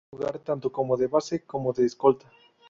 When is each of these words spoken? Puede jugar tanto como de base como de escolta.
Puede 0.09 0.23
jugar 0.23 0.39
tanto 0.39 0.71
como 0.71 0.97
de 0.97 1.05
base 1.05 1.45
como 1.45 1.73
de 1.73 1.85
escolta. 1.85 2.27